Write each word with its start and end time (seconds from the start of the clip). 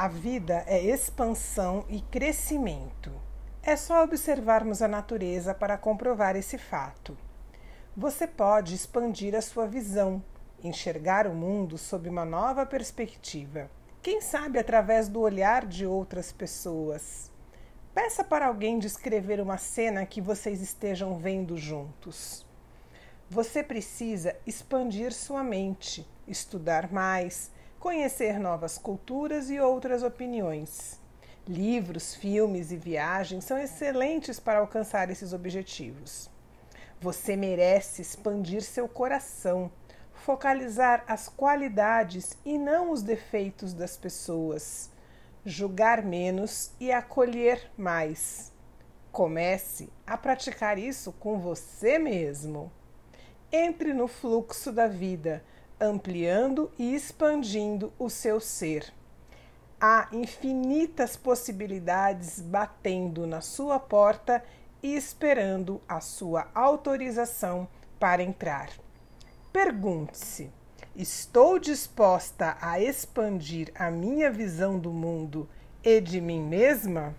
A 0.00 0.08
vida 0.08 0.64
é 0.66 0.82
expansão 0.82 1.84
e 1.86 2.00
crescimento. 2.00 3.12
É 3.62 3.76
só 3.76 4.02
observarmos 4.02 4.80
a 4.80 4.88
natureza 4.88 5.52
para 5.52 5.76
comprovar 5.76 6.36
esse 6.36 6.56
fato. 6.56 7.14
Você 7.94 8.26
pode 8.26 8.74
expandir 8.74 9.34
a 9.34 9.42
sua 9.42 9.66
visão, 9.66 10.24
enxergar 10.64 11.26
o 11.26 11.34
mundo 11.34 11.76
sob 11.76 12.08
uma 12.08 12.24
nova 12.24 12.64
perspectiva. 12.64 13.70
Quem 14.00 14.22
sabe 14.22 14.58
através 14.58 15.06
do 15.06 15.20
olhar 15.20 15.66
de 15.66 15.84
outras 15.84 16.32
pessoas. 16.32 17.30
Peça 17.94 18.24
para 18.24 18.46
alguém 18.46 18.78
descrever 18.78 19.38
uma 19.38 19.58
cena 19.58 20.06
que 20.06 20.22
vocês 20.22 20.62
estejam 20.62 21.18
vendo 21.18 21.58
juntos. 21.58 22.46
Você 23.28 23.62
precisa 23.62 24.34
expandir 24.46 25.12
sua 25.12 25.44
mente, 25.44 26.08
estudar 26.26 26.90
mais, 26.90 27.50
conhecer 27.80 28.38
novas 28.38 28.78
culturas 28.78 29.50
e 29.50 29.58
outras 29.58 30.04
opiniões. 30.04 31.00
Livros, 31.48 32.14
filmes 32.14 32.70
e 32.70 32.76
viagens 32.76 33.44
são 33.44 33.58
excelentes 33.58 34.38
para 34.38 34.60
alcançar 34.60 35.10
esses 35.10 35.32
objetivos. 35.32 36.30
Você 37.00 37.34
merece 37.34 38.02
expandir 38.02 38.62
seu 38.62 38.86
coração, 38.86 39.72
focalizar 40.12 41.02
as 41.08 41.28
qualidades 41.28 42.38
e 42.44 42.56
não 42.56 42.92
os 42.92 43.02
defeitos 43.02 43.72
das 43.72 43.96
pessoas 43.96 44.90
julgar 45.44 46.04
menos 46.04 46.72
e 46.78 46.92
acolher 46.92 47.70
mais. 47.76 48.52
Comece 49.10 49.90
a 50.06 50.16
praticar 50.16 50.78
isso 50.78 51.12
com 51.12 51.38
você 51.38 51.98
mesmo. 51.98 52.70
Entre 53.50 53.92
no 53.92 54.06
fluxo 54.06 54.70
da 54.70 54.86
vida, 54.86 55.42
ampliando 55.80 56.70
e 56.78 56.94
expandindo 56.94 57.92
o 57.98 58.10
seu 58.10 58.38
ser. 58.40 58.92
Há 59.80 60.08
infinitas 60.12 61.16
possibilidades 61.16 62.40
batendo 62.40 63.26
na 63.26 63.40
sua 63.40 63.78
porta 63.78 64.44
e 64.82 64.94
esperando 64.94 65.80
a 65.88 66.00
sua 66.00 66.48
autorização 66.54 67.66
para 67.98 68.22
entrar. 68.22 68.70
Pergunte-se: 69.52 70.50
Estou 70.94 71.58
disposta 71.58 72.56
a 72.60 72.80
expandir 72.80 73.72
a 73.74 73.90
minha 73.90 74.30
visão 74.30 74.78
do 74.78 74.90
mundo 74.90 75.48
e 75.82 76.00
de 76.00 76.20
mim 76.20 76.42
mesma? 76.42 77.14